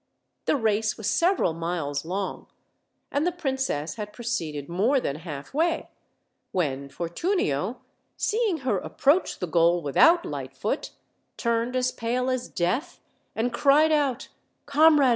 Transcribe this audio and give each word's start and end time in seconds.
The 0.45 0.55
race 0.55 0.97
was 0.97 1.07
sev 1.07 1.37
eral 1.37 1.55
miles 1.55 2.05
long, 2.05 2.47
and 3.11 3.23
the 3.27 3.31
princess 3.31 3.97
had 3.97 4.11
proceeded 4.13 4.67
more 4.67 4.99
than 4.99 5.17
halfway, 5.17 5.89
when 6.51 6.89
Fortunio, 6.89 7.81
seeing 8.17 8.61
her 8.65 8.79
approach 8.79 9.37
the 9.37 9.45
goal 9.45 9.83
without 9.83 10.25
Lightfoot, 10.25 10.89
turned 11.37 11.75
as 11.75 11.91
pale 11.91 12.31
as 12.31 12.49
death, 12.49 12.99
and 13.35 13.53
cried 13.53 13.91
out, 13.91 14.29
"Comrade.. 14.65 15.09